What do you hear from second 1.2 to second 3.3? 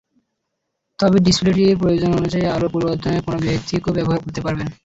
ডিসপ্লেটিতে প্রয়োজন অনুযায়ী আলোর পরিবর্তন